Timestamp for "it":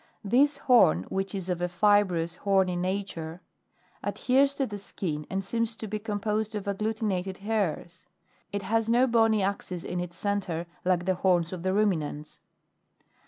8.51-8.63